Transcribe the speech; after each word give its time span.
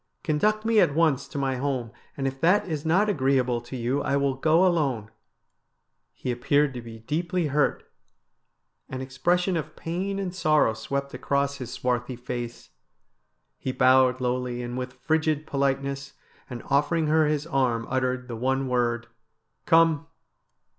Conduct 0.23 0.65
me 0.65 0.79
at 0.79 0.95
once 0.95 1.27
to 1.27 1.37
my 1.37 1.57
home, 1.57 1.91
and 2.17 2.25
if 2.25 2.41
that 2.41 2.67
is 2.67 2.83
not 2.87 3.07
agreeable 3.07 3.61
to 3.61 3.77
you 3.77 4.01
I 4.01 4.17
will 4.17 4.33
go 4.33 4.65
alone.' 4.65 5.11
He 6.11 6.31
appeared 6.31 6.73
to 6.73 6.81
be 6.81 7.01
deeply 7.01 7.45
hurt. 7.49 7.83
An 8.89 8.99
expression 8.99 9.55
of 9.55 9.75
pain 9.75 10.17
H 10.17 10.17
98 10.17 10.17
STORIES 10.17 10.17
WEIRD 10.17 10.17
AND 10.17 10.21
WONDERFUL 10.23 10.23
and 10.25 10.35
sorrow 10.41 10.73
swept 10.73 11.13
across 11.53 11.57
his 11.57 11.71
swarthy 11.71 12.15
face. 12.15 12.69
He 13.59 13.71
bowed 13.71 14.19
lowly 14.19 14.63
and 14.63 14.75
with 14.75 14.93
frigid 14.93 15.45
politeness, 15.45 16.13
and 16.49 16.63
offering 16.65 17.05
her 17.05 17.27
his 17.27 17.45
arm 17.45 17.85
uttered 17.87 18.27
the 18.27 18.35
one 18.35 18.67
word:' 18.67 19.05
Come 19.67 20.07